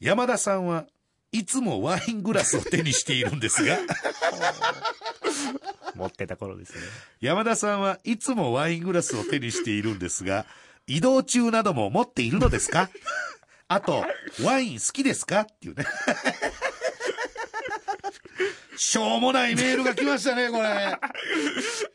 [0.00, 0.86] 山田さんは
[1.30, 3.78] いつもワイングラスを手にしているんですが、
[5.94, 6.80] 持ってた頃ですね。
[7.20, 10.46] 山田さんはいつもワイングラスを手にしているんですが、
[10.94, 12.90] 移動中なども持っているのですか？
[13.68, 14.04] あと、
[14.42, 15.42] ワイン好きですか？
[15.42, 15.84] っていうね。
[18.76, 20.62] しょうもないメールが来ましたね、これ。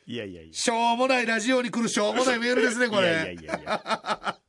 [0.05, 0.53] いやいやいや。
[0.53, 3.07] しょうもないラジオに来るしょうもないメールですね、これ。
[3.07, 4.39] いやいやいやいや。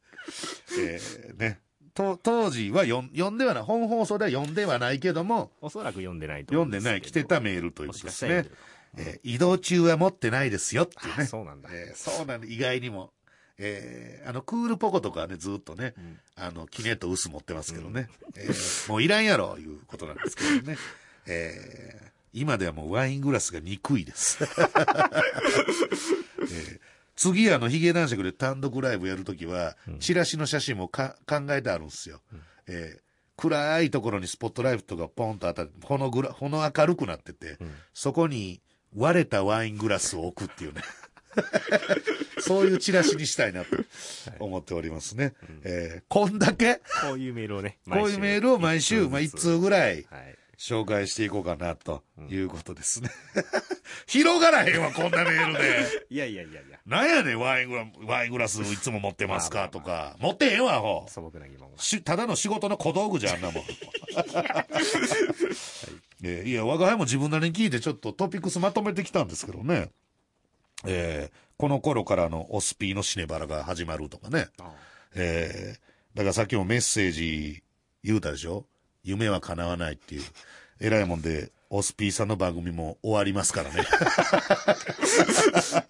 [0.79, 1.61] えーね。
[1.95, 8.31] と、当時は読ん読んではない、本放送では読んではないけども、おそらく読んでないと思読んでない、来てたメールということですね。
[8.35, 11.27] えー移動中は持ってないですよっていうあね。
[11.27, 11.69] そうなんだ。
[11.73, 13.13] えーそうなんで、意外にも。
[13.59, 18.09] えーあの、クールポコとかはね、ずっとね、んあの、キネとウス持ってますけどね。
[18.37, 20.77] えーもういらんやろ、いうことなんですけどね。
[21.27, 24.45] えー今ではもうワイングラスが憎いです。
[24.45, 26.81] えー
[27.17, 32.21] 次あのヒゲ男爵で単独ライブやるときは、チラシの写真もか考えてあるんですよ。
[32.67, 33.01] えー
[33.39, 37.59] 暗いところにスポットライトがポンと当たって、ほのぐら、ほの明るくなってて、
[37.93, 38.63] そこに
[38.97, 40.81] 割れたワイングラスを置くっていうね。
[42.39, 43.77] そういうチラシにしたいなと
[44.39, 45.33] 思っておりますね。
[45.65, 46.77] えーこんだけ？
[47.03, 50.37] こういうメールをね、 こういうメールを毎週、まあ、1通ぐらいはい。
[50.59, 53.11] 紹介していこうかな、ということですね。
[54.09, 56.07] 広がらへんわ、こんなメールで。
[56.09, 59.69] いやいやいやいや、なんやねん、ワイングラワイングラスいつも持ってますか？
[59.69, 60.17] とか。
[60.19, 61.71] 持ってへんわ、ほ素朴な疑問
[62.05, 63.65] ただの仕事の小道具じゃん、あんなもん。
[66.23, 69.91] えーいや、我が輩も自分なりに聞いてちょっとトピックスまとめてきたんですけどね。
[70.87, 74.49] えーこの頃からのオスピーのシネバラが始まるとかね。
[74.61, 74.71] あ
[75.15, 75.87] えー
[76.17, 77.63] だからさっきもメッセージ
[78.03, 78.65] 言うたでしょ？
[79.05, 80.23] 夢は叶わないっていう。
[80.81, 83.83] 偉いもんで、オスピーさんの番組も終わりますからね。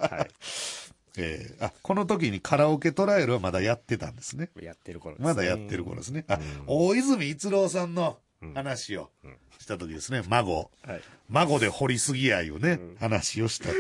[0.01, 0.27] は
[1.19, 4.51] えーあ、この時にカラオケトライアルはまだやってたんですね。
[4.61, 4.65] い。
[4.65, 5.29] やってる頃ですね。
[5.29, 6.25] まだやってる頃ですね。
[6.29, 10.23] あうん、大泉逸郎さんのうん話をうんした時ですね。
[10.29, 10.71] 孫。
[10.83, 11.01] はい。
[11.29, 13.75] 孫で掘りすぎ愛をね、うん話をしたと。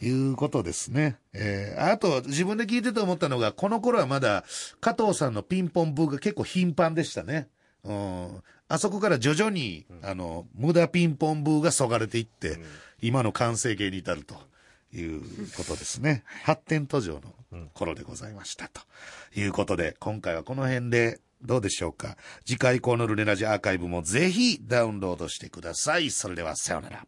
[0.00, 1.18] いうことですね。
[1.32, 4.44] えーあと、自分で聞いてて思ったのが、この頃はまだ、
[4.80, 7.48] 加藤さんのピンポンブーが結構頻繁でしたね。
[7.84, 8.42] うん。
[8.68, 12.64] あそこから徐々に、あの、無駄ピンポンブーがそがれていって、うん
[13.02, 14.34] 今の完成形に至ると
[14.94, 15.22] いう
[15.56, 16.22] ことですね。
[16.44, 17.20] 発展途上
[17.52, 18.68] の頃でございました。
[18.68, 18.80] と
[19.34, 22.16] いうことで、今回はこの辺でどうでしょうか。
[22.44, 26.10] 次回以降のルネラジアーカイブもぜひダウンロードしてください。
[26.10, 27.06] それではさようなら。